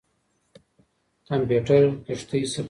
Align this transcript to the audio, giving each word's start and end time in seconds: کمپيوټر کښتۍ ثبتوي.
کمپيوټر 1.27 1.81
کښتۍ 2.05 2.41
ثبتوي. 2.51 2.59